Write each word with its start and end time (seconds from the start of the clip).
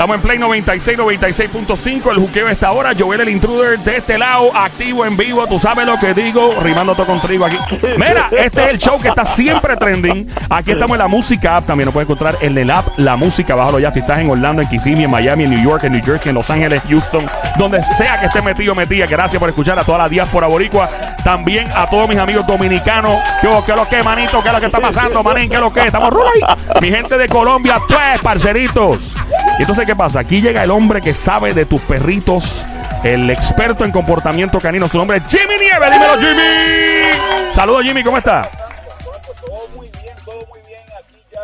Estamos 0.00 0.16
en 0.16 0.22
Play 0.22 0.38
96, 0.38 0.98
96.5. 0.98 2.10
El 2.10 2.20
juqueo 2.20 2.48
está 2.48 2.68
ahora. 2.68 2.92
Joel 2.98 3.20
el 3.20 3.28
intruder 3.28 3.78
de 3.80 3.98
este 3.98 4.16
lado, 4.16 4.50
activo 4.56 5.04
en 5.04 5.14
vivo. 5.14 5.46
Tú 5.46 5.58
sabes 5.58 5.84
lo 5.84 5.98
que 5.98 6.14
digo, 6.14 6.54
rimando 6.62 6.94
todo 6.94 7.04
con 7.04 7.20
trigo 7.20 7.44
aquí. 7.44 7.58
Mira, 7.98 8.30
este 8.30 8.62
es 8.62 8.68
el 8.70 8.78
show 8.78 8.98
que 8.98 9.08
está 9.08 9.26
siempre 9.26 9.76
trending. 9.76 10.26
Aquí 10.48 10.70
estamos 10.70 10.92
en 10.92 11.00
la 11.00 11.08
música 11.08 11.58
app. 11.58 11.66
También 11.66 11.84
lo 11.84 11.92
puedes 11.92 12.08
encontrar 12.08 12.38
en 12.40 12.56
el 12.56 12.70
app 12.70 12.98
La 12.98 13.16
Música. 13.16 13.54
Bájalo 13.54 13.78
ya 13.78 13.92
si 13.92 13.98
estás 13.98 14.20
en 14.20 14.30
Orlando, 14.30 14.62
en 14.62 14.68
Kissimmee, 14.70 15.04
en 15.04 15.10
Miami, 15.10 15.44
en 15.44 15.50
New 15.50 15.62
York, 15.62 15.84
en 15.84 15.92
New 15.92 16.02
Jersey, 16.02 16.30
en 16.30 16.36
Los 16.36 16.48
Ángeles, 16.48 16.80
Houston, 16.88 17.26
donde 17.58 17.82
sea 17.82 18.18
que 18.20 18.26
esté 18.28 18.40
metido, 18.40 18.74
metida. 18.74 19.04
Gracias 19.04 19.38
por 19.38 19.50
escuchar 19.50 19.78
a 19.78 19.84
toda 19.84 19.98
la 19.98 20.08
diáspora 20.08 20.46
boricua. 20.46 20.88
También 21.22 21.70
a 21.74 21.86
todos 21.90 22.08
mis 22.08 22.16
amigos 22.16 22.46
dominicanos. 22.46 23.18
¿Qué, 23.42 23.48
qué 23.66 23.72
lo 23.76 23.86
que, 23.86 24.02
manito? 24.02 24.40
¿Qué 24.40 24.48
es 24.48 24.54
lo 24.54 24.60
que 24.60 24.66
está 24.66 24.80
pasando, 24.80 25.22
manín? 25.22 25.50
¿Qué 25.50 25.56
es 25.56 25.60
lo 25.60 25.70
que? 25.70 25.84
Estamos 25.84 26.08
ruling. 26.08 26.46
Mi 26.80 26.90
gente 26.90 27.18
de 27.18 27.28
Colombia, 27.28 27.78
pues, 27.86 28.18
parceritos. 28.22 29.14
Y 29.60 29.62
entonces, 29.62 29.84
¿qué 29.84 29.94
pasa? 29.94 30.20
Aquí 30.20 30.40
llega 30.40 30.64
el 30.64 30.70
hombre 30.70 31.02
que 31.02 31.12
sabe 31.12 31.52
de 31.52 31.66
tus 31.66 31.82
perritos, 31.82 32.64
el 33.04 33.28
experto 33.28 33.84
en 33.84 33.92
comportamiento 33.92 34.58
canino. 34.58 34.88
Su 34.88 34.96
nombre 34.96 35.18
es 35.18 35.24
Jimmy 35.26 35.58
Nieves. 35.58 35.90
Dímelo, 35.92 36.14
Jimmy. 36.16 37.52
Saludos, 37.52 37.82
Jimmy, 37.82 38.02
¿cómo 38.02 38.16
está? 38.16 38.48
Todo 38.50 39.68
muy 39.76 39.90
bien, 39.90 40.14
todo 40.24 40.46
muy 40.48 40.60
bien. 40.66 40.80
Aquí 40.98 41.18
ya 41.30 41.40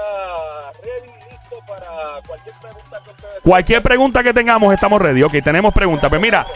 ready, 0.82 1.12
listo 1.30 1.56
para 1.68 2.22
cualquier 2.26 2.54
pregunta 2.58 3.00
que 3.04 3.10
ustedes 3.10 3.42
Cualquier 3.42 3.82
pregunta 3.82 4.22
que 4.22 4.32
tengamos, 4.32 4.72
estamos 4.72 5.02
ready. 5.02 5.22
Ok, 5.22 5.34
tenemos 5.44 5.74
preguntas. 5.74 6.08
Pues 6.08 6.22
mira, 6.22 6.46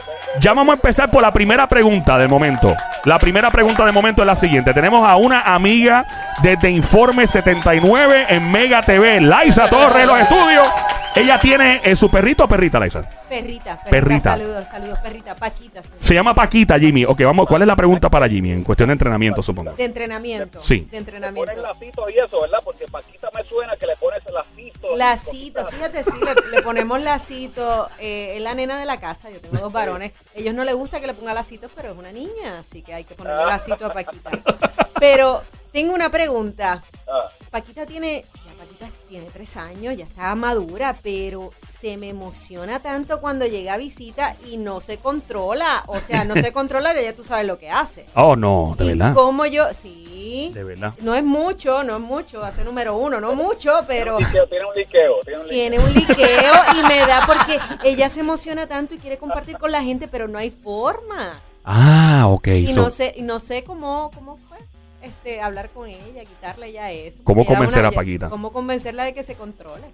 ya 0.41 0.55
vamos 0.55 0.72
a 0.72 0.77
empezar 0.77 1.11
por 1.11 1.20
la 1.20 1.30
primera 1.30 1.69
pregunta 1.69 2.16
del 2.16 2.30
momento. 2.30 2.74
La 3.05 3.19
primera 3.19 3.50
pregunta 3.50 3.84
del 3.84 3.92
momento 3.92 4.22
es 4.22 4.27
la 4.27 4.36
siguiente. 4.36 4.72
Tenemos 4.72 5.06
a 5.06 5.16
una 5.16 5.42
amiga 5.42 6.06
desde 6.42 6.70
Informe 6.70 7.27
79 7.27 8.28
en 8.30 8.50
Mega 8.50 8.80
TV, 8.80 9.20
Laisa 9.20 9.69
Torres, 9.69 10.06
los 10.06 10.20
estudios. 10.20 10.66
Ella 11.16 11.41
tiene 11.41 11.80
eh, 11.84 11.96
su 11.96 12.09
perrito 12.10 12.45
o 12.45 12.48
perrita, 12.48 12.78
Laisa. 12.78 13.03
Perrita, 13.28 13.77
perrita, 13.78 13.91
Perrita. 13.91 14.20
Saludos, 14.20 14.69
saludos, 14.70 14.98
perrita. 15.00 15.34
Paquita. 15.34 15.83
Se 16.00 16.14
llama 16.14 16.34
Paquita, 16.34 16.78
Jimmy. 16.78 17.05
Ok, 17.05 17.22
vamos. 17.25 17.47
¿Cuál 17.48 17.62
es 17.62 17.69
la 17.69 17.77
pregunta 17.77 18.08
para 18.08 18.28
Jimmy 18.28 18.52
en 18.52 18.62
cuestión 18.62 18.89
de 18.89 18.92
entrenamiento, 18.92 19.42
supongo? 19.42 19.72
De 19.72 19.84
entrenamiento. 19.84 20.61
Sí. 20.61 20.80
De 20.80 20.84
ponen 20.84 20.98
entrenamiento. 20.98 21.61
lacitos 21.61 22.11
y 22.11 22.19
eso, 22.19 22.41
¿verdad? 22.41 22.58
Porque 22.64 22.86
Paquita 22.86 23.28
me 23.34 23.42
suena 23.44 23.77
que 23.77 23.86
le 23.86 23.97
pones 23.97 24.22
lacitos. 24.33 24.98
Lacito, 24.98 25.67
fíjate, 25.69 26.05
sí, 26.05 26.12
le, 26.20 26.56
le 26.56 26.62
ponemos 26.62 27.00
lacito. 27.00 27.89
Eh, 27.98 28.34
es 28.36 28.42
la 28.42 28.55
nena 28.55 28.78
de 28.78 28.86
la 28.86 28.98
casa, 29.00 29.30
yo 29.30 29.41
tengo 29.41 29.58
dos 29.58 29.72
varones. 29.72 30.12
Ellos 30.34 30.55
no 30.55 30.64
les 30.64 30.74
gusta 30.74 31.00
que 31.00 31.06
le 31.06 31.14
ponga 31.14 31.34
lacitos, 31.34 31.70
pero 31.74 31.92
es 31.92 31.98
una 31.98 32.12
niña, 32.12 32.58
así 32.61 32.83
que 32.83 32.95
hay 32.95 33.05
que 33.05 33.14
ponerle 33.14 33.47
lacito 33.47 33.86
a 33.86 33.92
Paquita. 33.92 34.30
Pero 34.98 35.42
tengo 35.72 35.95
una 35.95 36.11
pregunta. 36.11 36.83
Ah, 37.08 37.28
Paquita 37.50 37.86
tiene, 37.86 38.24
tiene 39.11 39.27
tres 39.33 39.56
años, 39.56 39.97
ya 39.97 40.05
está 40.05 40.34
madura, 40.36 40.97
pero 41.03 41.50
se 41.56 41.97
me 41.97 42.08
emociona 42.11 42.80
tanto 42.80 43.20
cuando 43.20 43.44
llega 43.44 43.75
a 43.75 43.77
visita 43.77 44.36
y 44.48 44.56
no 44.56 44.80
se 44.80 44.98
controla. 44.98 45.83
O 45.89 45.98
sea, 45.98 46.25
no 46.25 46.34
se 46.34 46.52
controla 46.55 46.94
de 46.94 47.00
ella, 47.02 47.17
tú 47.17 47.25
sabes 47.25 47.44
lo 47.47 47.58
que 47.58 47.69
hace. 47.70 48.06
Oh, 48.14 48.36
no, 48.36 48.77
de 48.78 48.84
Y 48.84 48.89
verdad. 48.91 49.12
como 49.14 49.44
yo, 49.47 49.64
sí. 49.75 50.52
De 50.55 50.62
verdad. 50.62 50.94
No 51.02 51.14
es 51.17 51.25
mucho, 51.25 51.83
no 51.83 51.97
es 51.97 52.00
mucho, 52.02 52.44
hace 52.44 52.64
número 52.64 52.97
uno, 52.97 53.20
no 53.20 53.34
mucho, 53.34 53.72
pero 53.89 54.19
liqueo, 54.20 54.47
tiene 54.47 54.64
un 54.67 54.75
liqueo, 54.75 55.14
tiene 55.24 55.39
un 55.41 55.47
liqueo. 55.48 55.48
tiene 55.48 55.78
un 55.80 55.92
liqueo 55.92 56.52
y 56.78 56.83
me 56.86 56.98
da 57.00 57.22
porque 57.27 57.58
ella 57.83 58.08
se 58.08 58.20
emociona 58.20 58.67
tanto 58.69 58.95
y 58.95 58.98
quiere 58.98 59.19
compartir 59.19 59.58
con 59.58 59.72
la 59.72 59.83
gente, 59.83 60.06
pero 60.06 60.28
no 60.28 60.39
hay 60.39 60.50
forma. 60.52 61.41
Ah, 61.64 62.27
ok. 62.28 62.47
Y 62.48 62.67
so- 62.69 62.74
no 62.74 62.91
sé, 62.91 63.12
y 63.17 63.22
no 63.22 63.41
sé 63.41 63.64
cómo, 63.64 64.11
cómo 64.14 64.39
este 65.03 65.41
hablar 65.41 65.70
con 65.70 65.89
ella, 65.89 66.25
quitarle 66.25 66.73
ya 66.73 66.91
eso. 66.93 67.23
¿Cómo 67.25 67.45
convencer 67.45 67.81
una- 67.81 67.89
a 67.89 67.93
Paquita? 67.93 68.29
Cómo 68.31 68.53
convencerla 68.53 69.05
de 69.05 69.15
que 69.15 69.23
se 69.23 69.34
controle. 69.34 69.84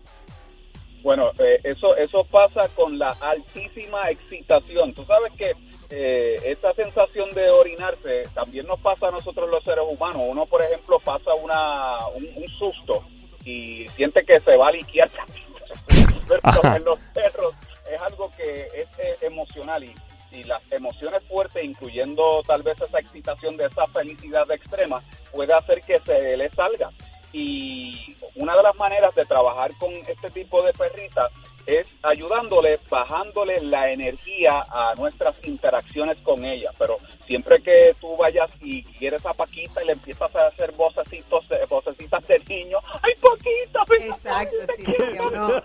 Bueno, 1.03 1.31
eh, 1.39 1.61
eso 1.63 1.97
eso 1.97 2.25
pasa 2.25 2.69
con 2.75 2.99
la 2.99 3.11
altísima 3.21 4.11
excitación. 4.11 4.93
Tú 4.93 5.05
sabes 5.05 5.33
que 5.35 5.53
eh, 5.91 6.41
esta 6.45 6.73
sensación 6.75 7.31
de 7.33 7.49
orinarse 7.49 8.25
también 8.35 8.67
nos 8.67 8.81
pasa 8.81 9.09
a 9.09 9.11
nosotros 9.13 9.49
los 9.49 9.63
seres 9.63 9.85
humanos. 9.89 10.23
Uno, 10.27 10.47
por 10.47 10.63
ejemplo, 10.63 10.99
pasa 10.99 11.33
una 11.35 12.09
un, 12.09 12.27
un 12.35 12.49
susto 12.59 13.05
y 13.45 13.87
siente 13.95 14.25
que 14.25 14.41
se 14.41 14.57
va 14.57 14.69
a 14.69 14.73
liquear. 14.73 15.09
Pero 16.29 16.75
en 16.75 16.85
los 16.85 16.99
perros 17.15 17.55
es 17.89 18.01
algo 18.03 18.29
que 18.37 18.63
es 18.75 18.89
eh, 18.99 19.17
emocional 19.23 19.85
y, 19.85 19.95
y 20.33 20.45
las 20.45 20.63
emociones 20.73 21.23
fuertes, 21.29 21.65
incluyendo 21.65 22.43
tal 22.47 22.63
vez 22.63 22.81
esa 22.81 22.99
excitación 22.99 23.57
de 23.57 23.67
esa 23.67 23.87
felicidad 23.87 24.51
extrema, 24.51 25.03
puede 25.33 25.55
hacer 25.55 25.81
que 25.81 25.99
se 26.01 26.37
le 26.37 26.49
salga. 26.51 26.91
Y 27.33 28.17
una 28.35 28.57
de 28.57 28.63
las 28.63 28.77
maneras 28.77 29.15
de 29.15 29.25
trabajar 29.25 29.71
con 29.79 29.93
este 29.93 30.31
tipo 30.31 30.63
de 30.63 30.73
perritas 30.73 31.33
es 31.67 31.87
ayudándole, 32.03 32.79
bajándole 32.89 33.61
la 33.61 33.91
energía 33.91 34.65
a 34.71 34.95
nuestras 34.97 35.37
interacciones 35.47 36.17
con 36.19 36.45
ella. 36.45 36.71
Pero 36.79 36.99
siempre 37.27 37.61
que 37.61 37.95
tú 38.01 38.17
vayas 38.17 38.51
y 38.61 38.83
quieres 38.85 39.25
a 39.27 39.35
Paquita 39.35 39.83
y 39.83 39.87
le 39.87 39.93
empiezas 39.93 40.35
a 40.35 40.47
hacer 40.47 40.73
vocecitos, 40.73 41.45
eh, 41.51 41.67
vocecitas 41.69 42.27
de 42.27 42.39
niño, 42.49 42.79
¡ay, 43.03 43.13
Paquita! 43.21 43.85
ven 43.89 44.03
Exacto, 44.03 44.57
sí, 44.77 44.85
quiero". 44.85 45.13
que 45.13 45.21
uno 45.21 45.63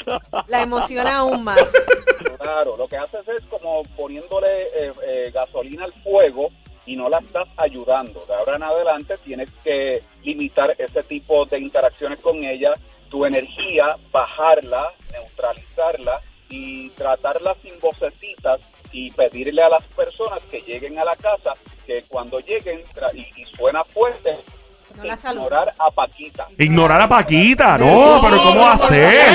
la 0.47 0.61
emociona 0.61 1.17
aún 1.17 1.43
más. 1.43 1.73
Claro, 2.39 2.75
lo 2.75 2.87
que 2.87 2.97
haces 2.97 3.27
es 3.27 3.41
como 3.45 3.83
poniéndole 3.95 4.63
eh, 4.63 4.93
eh, 5.03 5.31
gasolina 5.31 5.85
al 5.85 5.93
fuego 6.03 6.49
y 6.85 6.95
no 6.95 7.09
la 7.09 7.19
estás 7.19 7.47
ayudando. 7.57 8.25
De 8.25 8.33
ahora 8.33 8.55
en 8.55 8.63
adelante 8.63 9.15
tienes 9.23 9.49
que 9.63 10.03
limitar 10.23 10.75
ese 10.77 11.03
tipo 11.03 11.45
de 11.45 11.59
interacciones 11.59 12.19
con 12.19 12.43
ella, 12.43 12.73
tu 13.09 13.25
energía, 13.25 13.95
bajarla, 14.11 14.93
neutralizarla 15.21 16.21
y 16.49 16.89
tratarla 16.91 17.55
sin 17.61 17.79
vocecitas 17.79 18.59
y 18.91 19.09
pedirle 19.11 19.63
a 19.63 19.69
las 19.69 19.83
personas 19.87 20.43
que 20.51 20.61
lleguen 20.61 20.99
a 20.99 21.05
la 21.05 21.15
casa 21.15 21.53
que 21.85 22.03
cuando 22.09 22.39
lleguen 22.39 22.81
y, 23.13 23.41
y 23.41 23.45
suena 23.55 23.83
fuerte, 23.85 24.37
No 24.97 25.03
la 25.05 25.15
saluda. 25.15 25.45
ignorar 25.45 25.73
a 25.79 25.91
Paquita. 25.91 26.47
Ignorar 26.57 27.01
a 27.01 27.07
Paquita, 27.07 27.77
no, 27.77 28.19
pero 28.21 28.37
¿cómo 28.43 28.59
va 28.61 28.73
a 28.73 28.77
ser? 28.77 29.33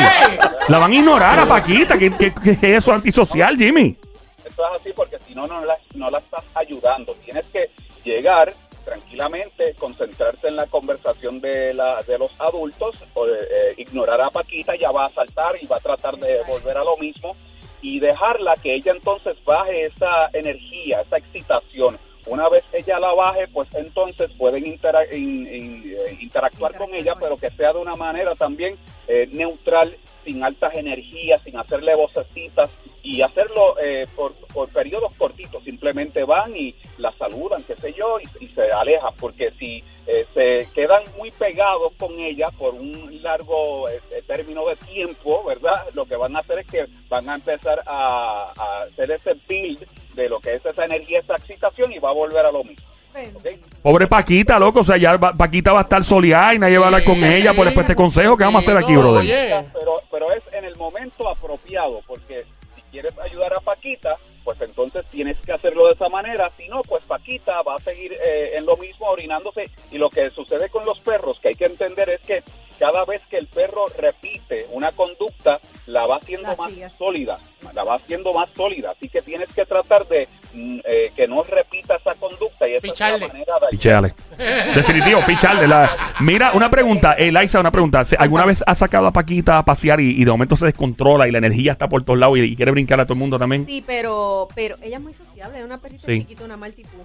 La 0.69 0.79
van 0.79 0.93
a 0.93 0.95
ignorar 0.95 1.39
a 1.39 1.47
Paquita. 1.47 1.97
¿Qué, 1.99 2.11
qué- 2.13 2.35
qué 2.35 2.51
es 2.51 2.63
eso 2.63 2.93
antisocial, 2.93 3.57
Jimmy? 3.57 3.97
Esto 4.45 4.63
es 4.71 4.81
así 4.81 4.91
porque 4.95 5.19
si 5.27 5.35
no, 5.35 5.47
no 5.47 5.65
la, 5.65 5.77
no 5.95 6.11
la 6.11 6.19
estás 6.19 6.45
ayudando. 6.55 7.15
Tienes 7.25 7.45
que 7.53 7.71
llegar 8.05 8.53
tranquilamente, 8.87 9.75
concentrarse 9.75 10.49
en 10.49 10.57
la 10.57 10.67
conversación 10.67 11.41
de, 11.41 11.75
la, 11.75 12.03
de 12.05 12.17
los 12.19 12.31
adultos, 12.41 12.97
o 13.15 13.27
de, 13.27 13.35
eh, 13.43 13.75
ignorar 13.77 14.21
a 14.23 14.31
Paquita, 14.31 14.75
ya 14.77 14.91
va 14.93 15.07
a 15.07 15.11
saltar 15.11 15.57
y 15.61 15.67
va 15.67 15.77
a 15.77 15.81
tratar 15.81 16.17
de 16.17 16.41
volver 16.49 16.79
a 16.79 16.85
lo 16.85 16.97
mismo 16.97 17.37
y 17.83 17.99
dejarla 18.01 18.55
que 18.63 18.75
ella 18.75 18.93
entonces 18.93 19.37
baje 19.45 19.87
esa 19.87 20.29
energía, 20.33 21.01
esa 21.03 21.19
excitación. 21.19 21.99
Una 22.27 22.49
vez 22.49 22.65
ella 22.73 22.99
la 22.99 23.13
baje, 23.13 23.47
pues 23.49 23.69
entonces 23.75 24.31
pueden 24.39 24.65
intera- 24.67 25.05
in- 25.15 25.47
in- 25.47 25.95
eh, 25.97 26.17
interactuar 26.21 26.75
con 26.77 26.95
ella, 26.95 27.15
pero 27.21 27.37
que 27.37 27.51
sea 27.51 27.73
de 27.73 27.79
una 27.81 27.95
manera 27.97 28.35
también 28.35 28.77
eh, 29.09 29.29
neutral, 29.33 29.97
sin 30.25 30.43
altas 30.43 30.75
energías, 30.75 31.41
sin 31.45 31.57
hacerle 31.57 31.95
vocecitas 31.95 32.71
y 33.07 33.23
hacerlo 33.23 33.77
eh, 33.83 34.07
por, 34.17 34.35
por 34.53 34.69
periodos 34.71 35.13
cortitos. 35.17 35.63
Simplemente 35.65 36.25
van 36.25 36.57
y 36.57 36.75
la 36.99 37.13
saludan, 37.13 37.63
qué 37.65 37.77
sé 37.77 37.93
yo, 37.93 38.19
y, 38.21 38.45
y 38.45 38.49
se 38.49 38.71
alejan, 38.73 39.15
porque 39.21 39.53
si 39.59 39.83
eh, 40.07 40.27
se 40.35 40.69
quedan 40.75 41.03
muy 41.17 41.31
pegados 41.31 41.93
con 41.99 42.19
ella 42.19 42.49
por 42.59 42.75
un 42.75 43.21
largo 43.23 43.89
eh, 43.89 44.01
término 44.27 44.67
de 44.67 44.77
tiempo, 44.77 45.45
¿verdad? 45.45 45.85
Lo 45.95 46.05
que 46.07 46.17
van 46.17 46.35
a 46.37 46.41
hacer 46.41 46.59
es 46.61 46.67
que 46.67 46.87
van 47.09 47.29
a 47.29 47.35
empezar 47.37 47.83
a, 47.87 48.53
a 48.57 48.83
hacer 48.83 49.11
ese 49.13 49.35
build 49.49 49.87
de 50.15 50.29
lo 50.29 50.41
que 50.41 50.55
es 50.55 50.65
esa 50.67 50.85
energía, 50.85 51.21
esa 51.21 51.37
excitación 51.37 51.93
y 51.93 51.99
va 51.99 52.11
a 52.11 52.15
volver 52.15 52.45
a 52.47 52.51
lo 52.53 52.65
mismo. 52.65 52.85
Pobre 53.83 54.07
Paquita, 54.07 54.59
loco. 54.59 54.81
O 54.81 54.85
sea, 54.85 54.97
ya 54.99 55.17
va- 55.17 55.33
Paquita 55.33 55.73
va 55.73 55.79
a 55.81 55.83
estar 55.83 56.05
soleada 56.05 56.55
y 56.55 56.59
nadie 56.59 56.77
va 56.77 56.85
a 56.85 56.87
hablar 56.89 57.05
con 57.05 57.23
ella 57.25 57.55
por 57.55 57.65
después 57.65 57.85
este 57.85 57.95
consejo. 57.97 58.37
¿Qué 58.37 58.45
vamos 58.45 58.61
a 58.61 58.63
hacer 58.71 58.77
aquí, 58.83 58.95
brother? 58.97 59.25
pero, 59.73 60.01
pero 60.11 60.33
es 60.33 60.43
en 60.53 60.65
el 60.67 60.77
momento 60.77 61.27
apropiado, 61.29 62.01
porque 62.07 62.45
quieres 62.97 63.19
ayudar 63.19 63.53
a 63.53 63.61
Paquita, 63.61 64.17
pues 64.43 64.59
entonces 64.63 65.05
tienes 65.11 65.37
que 65.41 65.53
hacerlo 65.53 65.87
de 65.87 65.93
esa 65.93 66.09
manera, 66.09 66.51
si 66.57 66.67
no, 66.69 66.81
pues 66.83 67.05
Paquita 67.05 67.61
va 67.61 67.75
a 67.75 67.79
seguir 67.79 68.15
eh, 68.15 68.53
en 68.55 68.65
lo 68.65 68.79
mismo 68.79 69.07
orinándose. 69.07 69.69
Y 69.91 69.99
lo 69.99 70.09
que 70.09 70.31
sucede 70.31 70.71
con 70.71 70.87
los 70.87 70.99
perros, 71.01 71.39
que 71.39 71.49
hay 71.49 71.55
que 71.57 71.67
entender 71.67 72.09
es 72.09 72.23
que 72.23 72.43
cada 72.79 73.05
vez 73.05 73.21
que 73.27 73.37
el 73.37 73.49
perro 73.49 73.87
repite 73.99 74.67
una 74.71 74.93
conducta, 74.93 75.61
la 75.85 76.07
va 76.07 76.17
haciendo 76.17 76.49
más 76.57 76.97
sólida, 76.97 77.39
la 77.75 77.85
va 77.85 77.97
haciendo 77.97 78.33
más 78.33 78.49
sólida, 78.57 78.91
así 78.91 79.09
que 79.09 79.23
tienes 79.23 79.49
que 79.55 79.65
tratar 79.67 80.07
de 80.09 80.29
mm, 80.55 80.79
eh, 80.85 81.13
que 81.15 81.27
no 81.29 81.43
repita 81.43 81.95
esa 81.97 82.15
conducta 82.15 82.69
y 82.69 82.75
esa 82.75 82.87
es 82.87 83.01
la 83.01 83.29
manera 83.29 83.55
de 83.61 83.67
Picheale. 83.71 84.15
Definitivo, 84.75 85.21
picharle. 85.27 85.67
La... 85.69 86.15
Mira, 86.21 86.53
una 86.53 86.71
pregunta, 86.71 87.13
Eliza, 87.15 87.61
una 87.61 87.71
pregunta. 87.71 88.05
¿Se- 88.05 88.17
¿Alguna 88.17 88.45
vez 88.45 88.63
has 88.67 88.79
sacado 88.79 89.07
a 89.07 89.11
Paquita 89.13 89.59
a 89.59 89.65
pasear 89.65 90.01
y, 90.01 90.21
y 90.21 90.25
de 90.25 90.31
momento 90.31 90.57
se 90.57 90.67
descontrola 90.67 91.27
y 91.29 91.31
la 91.33 91.39
energía 91.39 91.73
está 91.73 91.89
por 91.89 92.03
todos 92.05 92.19
lados 92.19 92.39
y, 92.39 92.43
y 92.43 92.57
quiere 92.57 92.71
brincar 92.73 93.01
a 93.01 93.05
todo 93.05 93.15
el 93.15 93.19
mundo 93.21 93.39
también? 93.39 93.65
Sí, 93.65 93.83
pero, 93.87 94.49
pero 94.55 94.77
ella 94.83 94.97
es 94.97 95.03
muy 95.03 95.15
sociable, 95.15 95.59
es 95.59 95.65
una 95.65 95.79
perrita 95.79 96.07
Sí. 96.07 96.21
chiquita, 96.21 96.45
una 96.45 96.57
maltipú. 96.57 96.99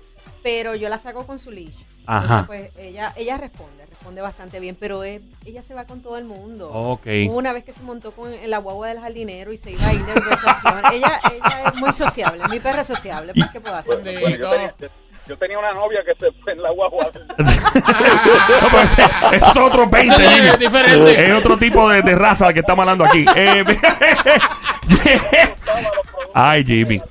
Pero 0.43 0.75
yo 0.75 0.89
la 0.89 0.97
saco 0.97 1.25
con 1.27 1.37
su 1.39 1.51
leash. 1.51 1.71
Ajá. 2.07 2.39
Entonces, 2.39 2.47
pues 2.47 2.71
ella, 2.85 3.13
ella 3.15 3.37
responde, 3.37 3.85
responde 3.85 4.21
bastante 4.21 4.59
bien, 4.59 4.75
pero 4.79 5.03
es- 5.03 5.21
ella 5.45 5.61
se 5.61 5.75
va 5.75 5.85
con 5.85 6.01
todo 6.01 6.17
el 6.17 6.23
mundo. 6.25 6.71
Ok. 6.71 7.05
Hubo 7.27 7.37
una 7.37 7.53
vez 7.53 7.63
que 7.63 7.73
se 7.73 7.83
montó 7.83 8.11
con, 8.11 8.31
la 8.47 8.57
guagua 8.57 8.87
del 8.87 8.99
jardinero 8.99 9.53
y 9.53 9.57
se 9.57 9.71
iba 9.71 9.85
a 9.87 9.93
ir 9.93 10.03
de 10.05 10.13
conversación. 10.13 10.81
ella, 10.93 11.19
ella 11.31 11.63
es 11.73 11.79
muy 11.79 11.93
sociable, 11.93 12.43
mi 12.49 12.59
perra 12.59 12.81
es 12.81 12.87
sociable, 12.87 13.33
pues, 13.35 13.49
¿qué 13.51 13.61
puedo 13.61 13.75
hacer? 13.75 14.01
Bueno, 14.01 14.19
yo, 14.35 14.49
tenía, 14.49 14.73
yo 15.27 15.37
tenía 15.37 15.59
una 15.59 15.71
novia 15.73 15.99
que 16.03 16.15
se 16.15 16.31
fue 16.41 16.53
en 16.53 16.63
la 16.63 16.71
guagua. 16.71 17.11
No, 18.71 18.79
ese, 18.81 19.03
es 19.33 19.57
otro 19.57 19.87
20, 19.87 20.13
Eso 20.13 20.21
es 20.21 20.29
Jimmy. 20.35 20.57
diferente. 20.57 21.25
Es 21.27 21.33
otro 21.33 21.57
tipo 21.57 21.89
de, 21.89 22.01
de 22.01 22.15
raza 22.15 22.51
que 22.53 22.59
estamos 22.61 22.81
hablando 22.83 23.05
aquí. 23.05 23.25
Eh, 23.35 23.63
Ay, 26.33 26.63
Jimmy. 26.65 27.01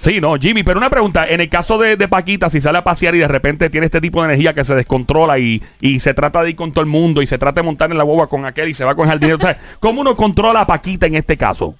Sí, 0.00 0.18
no, 0.18 0.34
Jimmy, 0.36 0.62
pero 0.62 0.78
una 0.78 0.88
pregunta. 0.88 1.28
En 1.28 1.42
el 1.42 1.50
caso 1.50 1.76
de, 1.76 2.08
Paquita, 2.08 2.48
si 2.48 2.58
sale 2.62 2.78
a 2.78 2.82
pasear 2.82 3.14
y 3.14 3.18
de 3.18 3.28
repente 3.28 3.68
tiene 3.68 3.84
este 3.84 4.00
tipo 4.00 4.22
de 4.22 4.28
energía 4.28 4.54
que 4.54 4.64
se 4.64 4.74
descontrola 4.74 5.38
y, 5.38 5.62
y 5.78 6.00
se 6.00 6.14
trata 6.14 6.42
de 6.42 6.48
ir 6.48 6.56
con 6.56 6.72
todo 6.72 6.80
el 6.80 6.88
mundo 6.88 7.20
y 7.20 7.26
se 7.26 7.36
trata 7.36 7.60
de 7.60 7.66
montar 7.66 7.90
en 7.90 7.98
la 7.98 8.04
boba 8.04 8.26
con 8.26 8.46
aquel 8.46 8.70
y 8.70 8.74
se 8.74 8.82
va 8.82 8.94
con 8.94 9.04
el 9.04 9.10
jardinero, 9.10 9.36
o 9.36 9.40
sea, 9.40 9.60
¿cómo 9.78 10.00
uno 10.00 10.16
controla 10.16 10.62
a 10.62 10.66
Paquita 10.66 11.04
en 11.04 11.16
este 11.16 11.36
caso? 11.36 11.74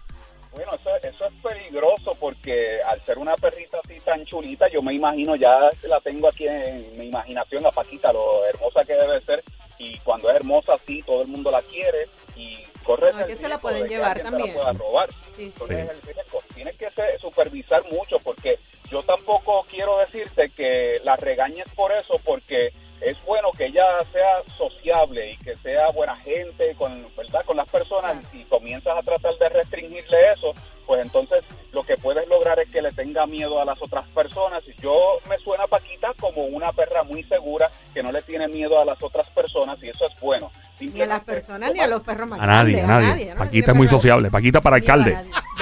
Bueno, 0.53 0.71
eso, 0.75 0.91
eso 1.03 1.25
es 1.29 1.33
peligroso 1.43 2.15
porque 2.21 2.81
al 2.91 3.01
ser 3.07 3.17
una 3.17 3.35
perrita 3.37 3.79
así 3.83 3.99
tan 4.05 4.23
chulita, 4.27 4.67
yo 4.69 4.83
me 4.83 4.93
imagino, 4.93 5.35
ya 5.35 5.59
la 5.89 5.99
tengo 6.01 6.29
aquí 6.29 6.47
en 6.47 6.99
mi 6.99 7.07
imaginación, 7.07 7.63
la 7.63 7.71
Paquita, 7.71 8.13
lo 8.13 8.45
hermosa 8.53 8.85
que 8.85 8.97
debe 8.97 9.19
ser. 9.23 9.43
Y 9.79 9.97
cuando 10.01 10.29
es 10.29 10.37
hermosa 10.37 10.75
así, 10.75 11.01
todo 11.07 11.23
el 11.23 11.29
mundo 11.29 11.51
la 11.51 11.63
quiere 11.63 12.07
y 12.41 12.65
corre 12.85 13.13
No, 13.13 13.21
el 13.21 13.27
que 13.27 13.37
se 13.37 13.49
la 13.49 13.59
pueden 13.59 13.87
llevar 13.89 14.23
también. 14.23 14.53
Se 14.53 14.59
la 14.59 14.63
pueda 14.63 14.73
robar. 14.73 15.11
Sí, 15.37 15.37
sí. 15.37 15.45
Entonces, 15.63 15.91
el 15.91 16.03
riesgo. 16.03 16.43
Tienes 16.55 16.77
que 16.77 16.91
ser- 16.91 17.21
supervisar 17.21 17.83
mucho 17.91 18.19
porque 18.21 18.59
yo 18.91 19.03
tampoco 19.03 19.65
quiero 19.71 19.99
decirte 19.99 20.51
que 20.51 21.01
la 21.05 21.17
regañes 21.17 21.67
por 21.75 21.93
eso 21.93 22.21
porque 22.25 22.73
es 23.01 23.17
bueno 23.25 23.51
que 23.53 23.67
ella 23.67 23.87
sea 24.13 24.43
sociable 24.59 25.31
y 25.33 25.37
que 25.39 25.57
sea 25.59 25.89
buena 25.91 26.17
gente 26.17 26.75
con, 26.77 27.07
¿verdad? 27.17 27.45
con 27.47 27.57
las 27.57 27.69
personas 27.69 28.17
y 28.35 28.45
comienzas 28.45 28.97
a 28.97 29.03
tratar 29.03 29.35
de 29.39 29.49
restringirle 29.49 30.33
eso, 30.33 30.53
pues 30.87 31.01
entonces 31.01 31.43
lo 31.73 31.83
que 31.85 31.97
puedes 31.97 32.29
lograr 32.29 32.59
es 32.59 32.71
que 32.71 32.83
le 32.83 32.91
tenga 32.93 33.25
miedo 33.27 33.59
a 33.61 33.65
las 33.65 33.81
otras 33.81 34.07
personas. 34.11 34.63
Yo 34.83 35.19
me 35.31 35.39
suena 35.39 35.67
Paquita 35.67 36.13
como 36.21 36.43
una 36.43 36.73
perra 36.73 37.03
muy 37.03 37.23
segura 37.25 37.71
que 37.95 38.03
no 38.03 38.13
le 38.13 38.21
tiene 38.23 38.49
miedo 38.49 38.79
a 38.79 38.85
las 38.85 39.03
otras 39.03 39.29
personas 39.31 39.83
y 39.83 39.89
eso 39.89 40.05
es 40.05 40.21
bueno. 40.21 40.51
Ni 40.81 41.03
a 41.03 41.07
las 41.07 41.21
personas 41.21 41.73
ni 41.73 41.81
a 41.81 41.87
los 41.87 42.01
perros 42.03 42.29
más 42.29 42.41
A 42.41 42.47
nadie, 42.47 42.81
a 42.83 42.87
nadie. 42.87 43.31
¿no? 43.35 43.39
Paquita 43.39 43.71
es 43.73 43.77
muy 43.77 43.87
sociable. 43.89 44.31
Paquita 44.31 44.61
para 44.61 44.77
alcalde. 44.77 45.17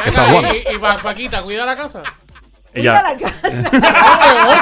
De 0.05 0.12
San 0.12 0.31
Juan. 0.31 0.44
Y, 0.55 0.75
y 0.75 0.79
Pa- 0.79 0.99
Paquita, 0.99 1.43
cuida 1.43 1.67
la 1.67 1.76
casa. 1.76 2.03
Cuida 2.73 3.00
Ella, 3.00 3.03
la 3.03 3.17
casa. 3.17 3.70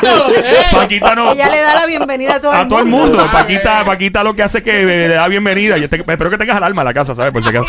Yo 0.03 0.17
lo 0.17 0.29
sé. 0.35 0.45
Paquita 0.73 1.15
no. 1.15 1.33
Ella 1.33 1.49
le 1.51 1.61
da 1.61 1.75
la 1.75 1.87
bienvenida 1.87 2.37
a 2.37 2.41
todo 2.41 2.53
el 2.53 2.57
A 2.59 2.61
mundo. 2.61 2.75
todo 2.77 2.85
el 2.85 2.91
mundo. 2.91 3.29
Paquita. 3.31 3.85
Paquita 3.85 4.23
lo 4.23 4.35
que 4.35 4.43
hace 4.45 4.59
es 4.59 4.65
que 4.65 4.81
eh, 4.83 5.09
le 5.09 5.15
da 5.15 5.29
bienvenida. 5.29 5.77
Yo 5.77 5.89
te- 5.91 5.97
espero 5.97 6.31
que 6.31 6.39
tengas 6.39 6.57
el 6.57 6.63
alma 6.65 6.83
en 6.83 6.87
la 6.87 6.95
casa, 6.95 7.15
¿sabes? 7.15 7.33
Por 7.33 7.43
si 7.43 7.49
acaso. 7.51 7.67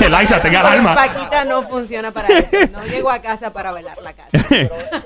Eliza, 0.00 0.40
tenga 0.40 0.60
el 0.60 0.66
alma. 0.66 0.94
Paquita 0.94 1.44
no 1.44 1.62
funciona 1.64 2.10
para 2.12 2.28
eso. 2.38 2.56
No 2.72 2.84
llego 2.86 3.10
a 3.10 3.20
casa 3.20 3.52
para 3.52 3.72
velar 3.72 3.98
la 4.02 4.12
casa. 4.14 4.30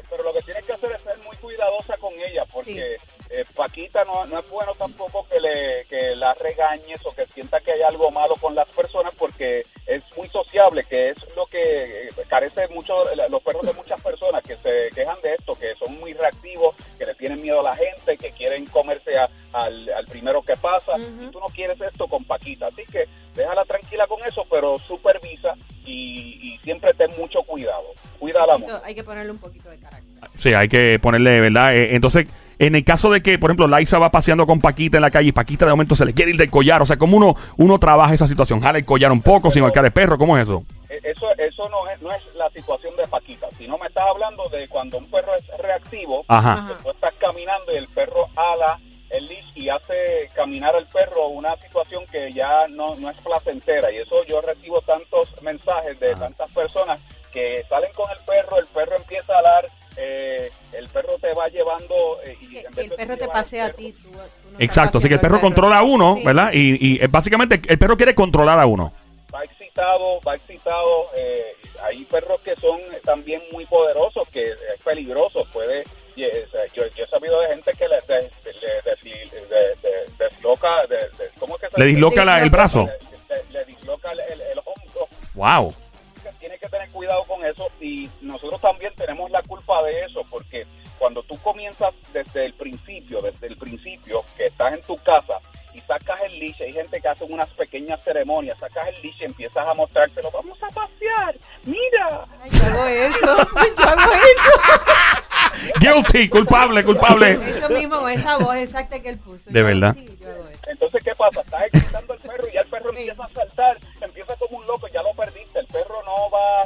eh, 3.30 3.44
Paquita 3.54 4.04
no, 4.04 4.26
no 4.26 4.38
es 4.38 4.48
bueno 4.50 4.72
tampoco 4.78 5.26
que, 5.28 5.40
le, 5.40 5.84
que 5.88 6.14
la 6.16 6.34
regañes 6.34 7.00
o 7.04 7.14
que 7.14 7.26
sienta 7.26 7.60
que 7.60 7.72
hay 7.72 7.82
algo 7.82 8.10
malo 8.10 8.34
con 8.36 8.54
las 8.54 8.68
personas, 8.68 9.12
porque 9.18 9.64
es 9.86 10.04
muy 10.16 10.28
sociable, 10.28 10.84
que 10.84 11.10
es 11.10 11.16
lo 11.36 11.46
que 11.46 12.06
eh, 12.06 12.10
carece 12.28 12.66
mucho 12.68 12.94
los 13.28 13.42
perros 13.42 13.66
de 13.66 13.72
muchas 13.74 14.00
personas 14.00 14.42
que 14.42 14.56
se 14.56 14.88
quejan 14.94 15.20
de 15.22 15.34
esto, 15.34 15.54
que 15.56 15.74
son 15.76 15.98
muy 15.98 16.12
reactivos, 16.12 16.74
que 16.98 17.06
le 17.06 17.14
tienen 17.14 17.40
miedo 17.42 17.60
a 17.60 17.64
la 17.64 17.76
gente, 17.76 18.16
que 18.16 18.30
quieren 18.30 18.66
comerse 18.66 19.16
a- 19.18 19.28
al, 19.52 19.88
al 19.90 20.06
primero 20.06 20.42
que 20.42 20.56
pasa. 20.56 20.92
Y 20.98 21.26
tú 21.30 21.40
no 21.40 21.46
quieres 21.46 21.80
esto 21.80 22.06
con 22.08 22.24
Paquita, 22.24 22.66
así 22.68 22.82
que 22.90 23.06
déjala 23.34 23.64
tranquila 23.64 24.06
con 24.06 24.22
eso, 24.24 24.44
pero 24.50 24.78
supervisa 24.78 25.54
y, 25.84 26.54
y 26.54 26.58
siempre 26.64 26.94
ten 26.94 27.10
mucho 27.18 27.42
cuidado. 27.42 27.86
Cuídala 28.18 28.56
mucho. 28.58 28.80
Hay 28.84 28.94
que 28.94 29.04
ponerle 29.04 29.32
un 29.32 29.38
poquito 29.38 29.68
de 29.70 29.78
carácter. 29.78 30.30
Sí, 30.36 30.54
hay 30.54 30.68
que 30.68 30.98
ponerle, 30.98 31.40
¿verdad? 31.40 31.74
Eh, 31.76 31.94
entonces, 31.94 32.26
en 32.58 32.74
el 32.74 32.84
caso 32.84 33.10
de 33.10 33.22
que, 33.22 33.38
por 33.38 33.50
ejemplo, 33.50 33.66
Liza 33.66 33.98
va 33.98 34.10
paseando 34.10 34.46
con 34.46 34.60
Paquita 34.60 34.98
en 34.98 35.02
la 35.02 35.10
calle 35.10 35.28
y 35.28 35.32
Paquita 35.32 35.64
de 35.64 35.72
momento 35.72 35.94
se 35.94 36.04
le 36.04 36.14
quiere 36.14 36.30
ir 36.32 36.36
del 36.36 36.50
collar, 36.50 36.82
o 36.82 36.86
sea, 36.86 36.96
¿cómo 36.96 37.16
uno, 37.16 37.34
uno 37.56 37.78
trabaja 37.78 38.14
esa 38.14 38.26
situación? 38.26 38.60
¿Jala 38.60 38.78
el 38.78 38.84
collar 38.84 39.12
un 39.12 39.22
poco 39.22 39.50
sin 39.50 39.62
marcar 39.62 39.84
el 39.84 39.92
perro? 39.92 40.18
¿Cómo 40.18 40.36
es 40.36 40.44
eso? 40.44 40.64
Eh, 40.88 41.00
Eso, 41.04 41.26
eso 41.38 41.68
no, 41.68 41.88
es, 41.90 42.00
no 42.02 42.12
es 42.12 42.22
la 42.36 42.48
situación 42.50 42.94
de 42.96 43.06
Paquita, 43.08 43.48
sino 43.58 43.76
me 43.78 43.86
estás 43.86 44.04
hablando 44.08 44.48
de 44.48 44.68
cuando 44.68 44.98
un 44.98 45.10
perro 45.10 45.32
es 45.36 45.44
reactivo, 45.58 46.24
Ajá. 46.28 46.68
Tú 46.82 46.90
estás 46.90 47.14
caminando 47.14 47.72
y 47.72 47.76
el 47.76 47.88
perro 47.88 48.28
ala 48.36 48.78
el 49.10 49.26
leash 49.28 49.52
y 49.54 49.68
hace 49.68 50.28
caminar 50.34 50.74
al 50.74 50.86
perro 50.88 51.28
una 51.28 51.54
situación 51.56 52.04
que 52.10 52.32
ya 52.32 52.66
no, 52.70 52.96
no 52.96 53.10
es 53.10 53.16
placentera. 53.18 53.92
Y 53.92 53.98
eso 53.98 54.24
yo 54.26 54.40
recibo 54.40 54.80
tantos 54.80 55.30
mensajes 55.42 55.98
de 56.00 56.14
tantas 56.14 56.50
personas 56.50 56.98
que 57.32 57.64
salen 57.68 57.92
con 57.92 58.10
el 58.10 58.18
perro, 58.24 58.58
el 58.58 58.66
perro 58.66 58.96
empieza 58.96 59.34
a 59.34 59.38
alar, 59.38 59.66
eh, 59.96 60.50
el 60.72 60.88
perro 60.88 61.16
te 61.20 61.32
va 61.34 61.48
llevando 61.48 61.94
eh, 62.24 62.36
y 62.40 62.44
en 62.58 62.72
vez 62.72 62.84
el 62.84 62.88
de 62.90 62.96
perro 62.96 63.14
te 63.14 63.20
llevar 63.22 63.34
pase 63.36 63.60
al 63.60 63.70
a 63.70 63.74
ti. 63.74 63.92
Tú, 63.92 63.98
tú 64.02 64.08
no 64.16 64.22
estás 64.22 64.60
Exacto, 64.60 64.98
así 64.98 65.08
que 65.08 65.14
el 65.14 65.20
perro 65.20 65.40
controla 65.40 65.78
a 65.78 65.82
uno, 65.82 66.14
Sí. 66.14 66.24
¿verdad? 66.24 66.50
Y, 66.52 66.78
y 66.94 67.02
eh, 67.02 67.06
básicamente 67.10 67.60
el 67.66 67.78
perro 67.78 67.96
quiere 67.96 68.14
controlar 68.14 68.58
a 68.58 68.66
uno. 68.66 68.92
va 69.34 69.42
excitado, 69.44 70.20
va 70.26 70.36
excitado. 70.36 71.06
eh, 71.16 71.56
hay 71.82 72.04
perros 72.04 72.40
que 72.42 72.54
son 72.56 72.80
también 73.04 73.42
muy 73.52 73.66
poderosos, 73.66 74.28
que 74.28 74.44
es 74.52 74.56
peligroso. 74.84 75.44
Puede, 75.52 75.84
y, 76.16 76.22
eh, 76.22 76.44
o 76.46 76.50
sea, 76.52 76.60
yo, 76.72 76.84
yo 76.96 77.04
he 77.04 77.08
sabido 77.08 77.40
de 77.40 77.48
gente 77.48 77.72
que 77.72 77.88
le, 77.88 77.96
de- 78.02 78.30
le- 78.44 78.82
de- 78.84 79.46
de- 79.48 79.88
de- 79.88 80.24
desloca, 80.30 80.86
de- 80.86 80.96
de- 80.96 81.30
¿cómo 81.38 81.56
es 81.56 81.62
que 81.62 81.70
se 81.70 81.78
Le 81.78 81.84
dice? 81.86 81.96
disloca 81.96 82.24
la- 82.24 82.42
el 82.42 82.50
brazo. 82.50 82.86
Le, 83.28 83.36
le- 83.36 83.52
le 83.52 83.64
disloca 83.64 84.12
el, 84.12 84.20
el- 84.20 84.40
el 84.40 84.58
hombro. 84.60 85.08
Wow. 85.34 85.74
Cuidado 86.94 87.24
con 87.24 87.44
eso 87.44 87.66
y 87.80 88.08
nosotros 88.20 88.60
también 88.60 88.94
tenemos 88.94 89.28
la 89.30 89.42
culpa 89.42 89.82
de 89.82 90.04
eso 90.04 90.22
porque 90.30 90.64
cuando 90.96 91.24
tú 91.24 91.36
comienzas 91.42 91.92
desde 92.12 92.46
el 92.46 92.54
principio, 92.54 93.20
desde 93.20 93.48
el 93.48 93.56
principio 93.58 94.24
que 94.36 94.46
estás 94.46 94.72
en 94.74 94.80
tu 94.82 94.96
casa 94.98 95.40
y 95.74 95.80
sacas 95.80 96.20
el 96.22 96.38
leash, 96.38 96.62
hay 96.62 96.72
gente 96.72 97.00
que 97.00 97.08
hace 97.08 97.24
unas 97.24 97.50
pequeñas 97.50 98.00
ceremonias, 98.04 98.56
sacas 98.60 98.86
el 98.88 99.04
y 99.04 99.12
empiezas 99.24 99.66
a 99.66 99.74
mostrárselo, 99.74 100.30
vamos 100.30 100.56
a 100.62 100.68
pasear, 100.68 101.34
mira, 101.64 102.24
Ay, 102.40 102.50
yo 102.52 102.64
hago 102.64 102.86
eso. 102.86 103.36
Yo 103.76 103.84
hago 103.84 104.12
eso. 104.12 104.50
Guilty, 105.80 106.28
culpable, 106.28 106.84
culpable. 106.84 107.32
Eso 107.48 107.68
mismo, 107.70 108.00
con 108.00 108.10
esa 108.10 108.38
voz 108.38 108.56
exacta 108.56 109.00
que 109.00 109.08
él 109.10 109.18
puso. 109.18 109.50
De 109.50 109.60
Yo- 109.60 109.66
verdad. 109.66 109.94
Sí, 109.94 110.16
yo 110.20 110.30
hago 110.30 110.48
eso. 110.48 110.70
Entonces, 110.70 111.02
¿qué 111.02 111.14
pasa? 111.14 111.40
Estás 111.40 111.62
excitando 111.72 112.12
al 112.12 112.18
perro 112.20 112.48
y 112.48 112.52
ya 112.54 112.60
el 112.60 112.66
perro 112.68 112.90
empieza 112.90 113.24
a 113.24 113.28
saltar, 113.28 113.78
empieza 114.00 114.36
como 114.36 114.58
un 114.58 114.66
loco, 114.66 114.86
ya 114.88 115.02
lo 115.02 115.12
perdiste. 115.14 115.58
El 115.58 115.66
perro 115.66 116.02
no 116.04 116.30
va 116.30 116.62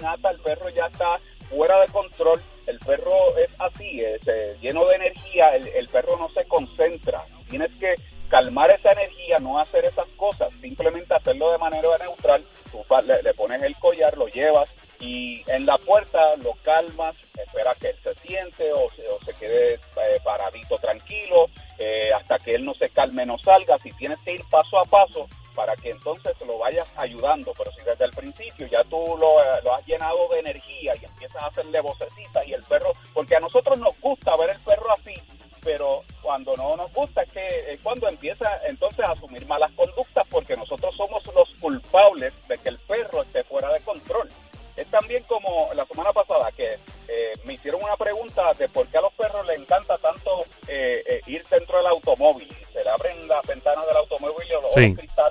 caminata, 0.00 0.30
el 0.30 0.38
perro 0.38 0.68
ya 0.70 0.86
está 0.86 1.16
fuera 1.48 1.80
de 1.80 1.88
control. 1.88 2.42
El 2.66 2.78
perro 2.78 3.36
es 3.36 3.50
así, 3.58 4.00
es 4.00 4.20
eh, 4.26 4.56
lleno 4.60 4.86
de 4.86 4.96
energía, 4.96 5.56
el, 5.56 5.88
perro 5.88 6.16
no 6.16 6.28
se 6.30 6.44
concentra. 6.44 7.24
Tienes 7.48 7.76
que 7.78 7.94
calmar 8.28 8.70
esa 8.70 8.92
energía, 8.92 9.38
no 9.40 9.58
hacer 9.58 9.84
esas 9.84 10.08
cosas, 10.12 10.50
simplemente 10.60 11.12
hacerlo 11.12 11.50
de 11.50 11.58
manera 11.58 11.88
neutral. 11.98 12.44
Tú 12.70 12.84
le, 13.04 13.34
pones 13.34 13.62
el 13.62 13.76
collar, 13.76 14.16
lo 14.16 14.28
llevas 14.28 14.70
y 15.00 15.42
en 15.50 15.66
la 15.66 15.78
puerta 15.78 16.36
lo 16.36 16.52
calmas, 16.62 17.16
espera 17.36 17.74
que 17.80 17.88
él 17.88 17.96
se 18.04 18.14
siente 18.16 18.72
o 18.72 18.84
o 18.84 19.24
se 19.24 19.32
quede 19.34 19.74
eh, 19.74 20.20
paradito 20.22 20.76
tranquilo 20.78 21.46
eh, 21.80 22.12
hasta 22.14 22.38
que 22.38 22.54
él 22.54 22.64
no 22.64 22.74
se 22.74 22.90
calme, 22.90 23.24
no 23.24 23.38
salga. 23.38 23.78
Si 23.78 23.90
tienes 23.92 24.18
que 24.18 24.34
ir 24.34 24.42
paso 24.50 24.78
a 24.78 24.84
paso 24.84 25.26
para 25.54 25.74
que 25.76 25.90
entonces 25.90 26.34
lo 26.46 26.58
vayas 26.58 26.86
ayudando, 26.96 27.52
pero 27.56 27.72
si 27.72 27.82
desde 27.84 28.04
el 28.04 28.10
principio 28.10 28.66
ya 28.66 28.82
tú 28.84 28.98
lo, 29.18 29.42
eh, 29.42 29.60
lo 29.64 29.74
has 29.74 29.86
llenado 29.86 30.28
de 30.28 30.40
energía 30.40 30.92
y 31.00 31.04
empiezas 31.04 31.42
a 31.42 31.46
hacerle 31.46 31.80
vocecitas 31.80 32.46
y 32.46 32.52
el 32.52 32.62
perro, 32.64 32.92
porque 33.14 33.36
a 33.36 33.40
nosotros 33.40 33.78
nos 33.78 33.89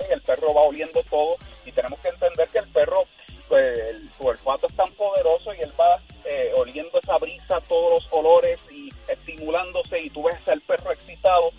El 0.09 0.21
perro 0.21 0.53
va 0.53 0.61
oliendo 0.63 1.01
todo. 1.09 1.35
Y 1.65 1.71
tenemos 1.71 1.99
que 1.99 2.09
entender 2.09 2.47
que 2.49 2.59
el 2.59 2.67
perro, 2.69 3.03
pues, 3.47 3.77
el- 3.79 4.09
su 4.17 4.25
olfato 4.27 4.67
es 4.67 4.75
tan 4.75 4.91
poderoso 4.93 5.53
y 5.53 5.61
él 5.61 5.73
va 5.79 6.01
eh, 6.25 6.51
oliendo 6.57 6.99
esa 6.99 7.17
brisa, 7.17 7.59
todos 7.67 7.93
los 8.03 8.13
olores 8.13 8.59
y 8.69 8.89
estimulándose 9.07 9.99
y 9.99 10.09
tú 10.09 10.23
ves 10.23 10.35
al 10.47 10.61
perro 10.61 10.91
excitado. 10.91 11.51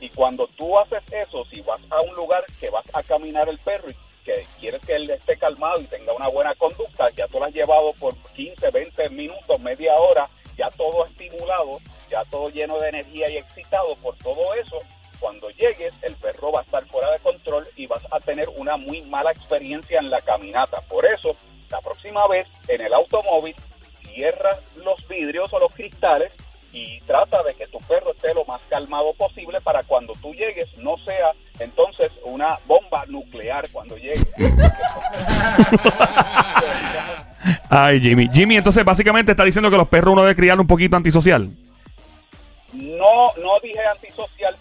Y 0.00 0.08
cuando 0.10 0.46
tú 0.56 0.78
haces 0.78 1.02
eso, 1.12 1.44
si 1.46 1.60
vas 1.60 1.80
a 1.90 2.00
un 2.00 2.14
lugar 2.14 2.44
que 2.60 2.70
vas 2.70 2.84
a 2.94 3.02
caminar 3.02 3.48
el 3.48 3.58
perro 3.58 3.90
y 3.90 3.94
que 4.24 4.46
quieres 4.60 4.80
que 4.86 4.94
él 4.96 5.10
esté 5.10 5.36
calmado 5.36 5.80
y 5.80 5.84
tenga 5.86 6.12
una 6.14 6.28
buena 6.28 6.54
conducta, 6.54 7.08
ya 7.10 7.26
tú 7.28 7.38
lo 7.38 7.44
has 7.46 7.52
llevado 7.52 7.92
por 8.00 8.14
15, 8.34 8.70
20 8.70 9.08
minutos, 9.10 9.60
media 9.60 9.94
hora 9.96 10.28
ya 10.56 10.70
todo 10.70 11.04
estimulado, 11.04 11.78
ya 12.10 12.24
todo 12.30 12.48
lleno 12.48 12.78
de 12.78 12.88
energía 12.90 13.28
y 13.28 13.36
excitado 13.38 13.94
por 13.96 14.16
todo 14.18 14.54
eso, 14.54 14.78
cuando 15.18 15.50
llegues 15.50 15.92
el 16.02 16.14
perro 16.16 16.52
va 16.52 16.60
a 16.60 16.62
estar 16.64 16.84
fuera 16.86 17.10
de 17.10 17.18
control 17.18 17.66
y 17.76 17.86
vas 17.86 18.02
a 18.10 18.20
tener 18.20 18.48
una 18.56 18.76
muy 18.76 19.02
mala 19.02 19.32
experiencia 19.32 19.98
en 19.98 20.10
la 20.10 20.20
caminata. 20.20 20.80
Por 20.88 21.06
eso, 21.06 21.36
la 21.70 21.80
próxima 21.80 22.26
vez 22.28 22.46
en 22.68 22.80
el 22.80 22.92
automóvil, 22.92 23.54
cierra 24.02 24.58
los 24.76 25.06
vidrios 25.08 25.52
o 25.52 25.58
los 25.58 25.72
cristales 25.72 26.32
y 26.72 27.00
trata 27.02 27.42
de 27.44 27.54
que 27.54 27.66
tu 27.68 27.78
perro 27.78 28.12
esté 28.12 28.34
lo 28.34 28.44
más 28.44 28.60
calmado 28.68 29.14
posible 29.14 29.60
para 29.60 29.84
cuando 29.84 30.12
tú 30.20 30.34
llegues 30.34 30.66
no 30.76 30.96
sea 31.04 31.30
entonces 31.60 32.10
una 32.24 32.58
bomba 32.66 33.04
nuclear 33.06 33.68
cuando 33.70 33.96
llegue. 33.96 34.26
Ay, 37.70 38.00
Jimmy. 38.00 38.28
Jimmy, 38.32 38.56
entonces 38.56 38.84
básicamente 38.84 39.30
está 39.30 39.44
diciendo 39.44 39.70
que 39.70 39.76
los 39.76 39.88
perros 39.88 40.12
uno 40.12 40.22
debe 40.22 40.34
criar 40.34 40.58
un 40.58 40.66
poquito 40.66 40.96
antisocial. 40.96 41.48
No, 42.72 43.32
no 43.36 43.60
dije 43.62 43.78
antisocial, 43.92 44.56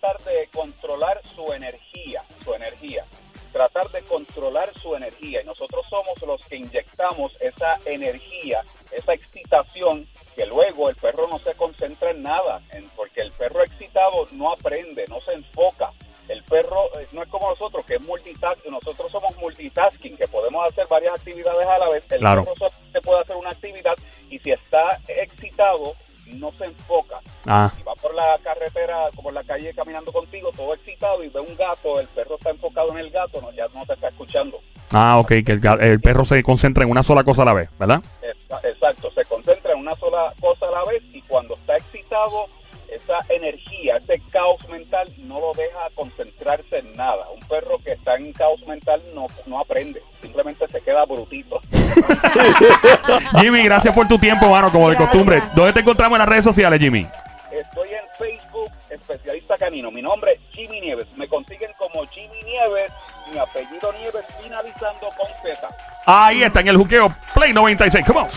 tratar 0.00 0.22
de 0.24 0.48
controlar 0.48 1.20
su 1.34 1.52
energía, 1.52 2.22
su 2.42 2.54
energía. 2.54 3.04
Tratar 3.52 3.90
de 3.90 4.02
controlar 4.02 4.72
su 4.80 4.94
energía. 4.94 5.42
Y 5.42 5.44
nosotros 5.44 5.84
somos 5.88 6.20
los 6.22 6.44
que 6.46 6.56
inyectamos 6.56 7.32
esa 7.40 7.78
energía, 7.84 8.62
esa 8.92 9.12
excitación, 9.12 10.06
que 10.36 10.46
luego 10.46 10.88
el 10.88 10.96
perro 10.96 11.26
no 11.28 11.38
se 11.40 11.54
concentra 11.54 12.12
en 12.12 12.22
nada, 12.22 12.62
en- 12.70 12.88
porque 12.90 13.20
el 13.20 13.32
perro 13.32 13.62
excitado 13.62 14.26
no 14.32 14.52
aprende, 14.52 15.04
no 15.08 15.20
se 15.20 15.32
enfoca. 15.32 15.92
El 16.28 16.44
perro 16.44 16.86
eh, 17.00 17.08
no 17.12 17.24
es 17.24 17.28
como 17.28 17.48
nosotros, 17.50 17.84
que 17.84 17.96
es 17.96 18.00
multitasking. 18.00 18.70
Nosotros 18.70 19.10
somos 19.10 19.36
multitasking, 19.38 20.16
que 20.16 20.28
podemos 20.28 20.64
hacer 20.70 20.86
varias 20.86 21.14
actividades 21.14 21.66
a 21.66 21.78
la 21.78 21.88
vez. 21.88 22.04
El 22.12 22.20
Claro. 22.20 22.44
perro 22.44 22.56
solamente 22.56 23.00
puede 23.00 23.20
hacer 23.20 23.36
una 23.36 23.50
actividad 23.50 23.94
y 24.30 24.38
si 24.38 24.52
está 24.52 25.00
excitado, 25.08 25.94
no 26.34 26.50
se 26.52 26.64
enfoca. 26.66 27.20
Ah, 27.46 27.72
Si 27.76 27.82
va 27.82 27.94
por 27.94 28.14
la 28.14 28.38
carretera, 28.42 29.08
como 29.16 29.30
la 29.30 29.42
calle 29.44 29.72
caminando 29.74 30.12
contigo, 30.12 30.50
todo 30.56 30.74
excitado 30.74 31.22
y 31.24 31.28
ve 31.28 31.40
un 31.40 31.56
gato, 31.56 31.98
el 32.00 32.06
perro 32.08 32.36
está 32.36 32.50
enfocado 32.50 32.90
en 32.92 32.98
el 32.98 33.10
gato, 33.10 33.40
no, 33.40 33.50
ya 33.52 33.66
no 33.74 33.84
te 33.86 33.94
está 33.94 34.08
escuchando. 34.08 34.58
ah, 34.92 35.18
ok, 35.18 35.28
que 35.44 35.52
el, 35.52 35.60
el 35.80 36.00
perro 36.00 36.24
se 36.24 36.42
concentra 36.42 36.84
en 36.84 36.90
una 36.90 37.02
sola 37.02 37.22
cosa 37.24 37.42
a 37.42 37.46
la 37.46 37.52
vez, 37.54 37.70
¿verdad? 37.78 38.00
Exa- 38.22 38.60
Exacto, 38.64 39.10
se 39.12 39.24
concentra 39.26 39.72
en 39.72 39.78
una 39.78 39.94
sola 39.96 40.32
cosa 40.40 40.66
a 40.66 40.70
la 40.70 40.84
vez 40.90 41.02
y 41.12 41.22
cuando 41.22 41.54
está 41.54 41.76
excitado, 41.76 42.46
esa 42.90 43.18
energía, 43.28 43.96
ese 43.96 44.20
caos 44.30 44.66
mental 44.68 45.08
no 45.18 45.40
lo 45.40 45.52
deja 45.54 45.78
concentrarse 45.94 46.78
en 46.78 46.96
nada. 46.96 47.28
Un 47.30 47.40
perro 47.48 47.78
que 47.78 47.92
está 47.92 48.16
en 48.16 48.32
caos 48.32 48.66
mental 48.66 49.02
no, 49.14 49.26
no 49.46 49.60
aprende, 49.60 50.02
simplemente 50.20 50.66
se 50.68 50.80
queda 50.80 51.04
brutito. 51.04 51.60
Jimmy, 53.40 53.62
gracias 53.62 53.94
por 53.94 54.08
tu 54.08 54.18
tiempo, 54.18 54.50
mano, 54.50 54.70
como 54.70 54.90
de 54.90 54.96
costumbre. 54.96 55.42
¿Dónde 55.54 55.72
te 55.72 55.80
encontramos 55.80 56.16
en 56.16 56.20
las 56.20 56.28
redes 56.28 56.44
sociales, 56.44 56.80
Jimmy? 56.80 57.06
Estoy 57.50 57.88
en 57.88 58.04
Facebook, 58.18 58.70
especialista 58.88 59.56
canino. 59.58 59.90
Mi 59.90 60.02
nombre 60.02 60.32
es 60.32 60.40
Jimmy 60.52 60.80
Nieves. 60.80 61.06
Me 61.16 61.28
consiguen 61.28 61.70
como 61.78 62.06
Jimmy 62.06 62.42
Nieves, 62.44 62.92
mi 63.32 63.38
apellido 63.38 63.92
Nieves 63.94 64.24
finalizando 64.40 65.08
con 65.16 65.26
Z. 65.42 65.68
Ahí 66.06 66.42
está, 66.42 66.60
en 66.60 66.68
el 66.68 66.76
juqueo 66.76 67.08
Play 67.34 67.52
96. 67.52 68.06
Come 68.06 68.20
on. 68.20 68.28